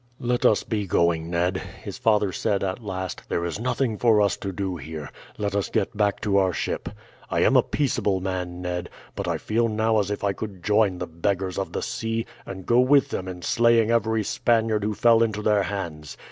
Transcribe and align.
"Let 0.19 0.47
us 0.47 0.63
be 0.63 0.87
going, 0.87 1.29
Ned," 1.29 1.57
his 1.57 1.99
father 1.99 2.31
said 2.31 2.63
at 2.63 2.83
last; 2.83 3.29
"there 3.29 3.45
is 3.45 3.59
nothing 3.59 3.99
for 3.99 4.19
us 4.19 4.35
to 4.37 4.51
do 4.51 4.77
here, 4.77 5.11
let 5.37 5.53
us 5.53 5.69
get 5.69 5.95
back 5.95 6.19
to 6.21 6.37
our 6.37 6.53
ship. 6.53 6.89
I 7.29 7.41
am 7.41 7.55
a 7.55 7.61
peaceable 7.61 8.19
man, 8.19 8.63
Ned, 8.63 8.89
but 9.15 9.27
I 9.27 9.37
feel 9.37 9.69
now 9.69 9.99
as 9.99 10.09
if 10.09 10.23
I 10.23 10.33
could 10.33 10.63
join 10.63 10.97
the 10.97 11.05
beggars 11.05 11.59
of 11.59 11.71
the 11.73 11.83
sea, 11.83 12.25
and 12.47 12.65
go 12.65 12.79
with 12.79 13.09
them 13.09 13.27
in 13.27 13.43
slaying 13.43 13.91
every 13.91 14.23
Spaniard 14.23 14.83
who 14.83 14.95
fell 14.95 15.21
into 15.21 15.43
their 15.43 15.61
hands. 15.61 16.17